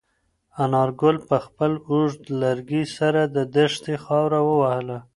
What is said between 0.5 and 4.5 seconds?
انارګل په خپل اوږد لرګي سره د دښتې خاوره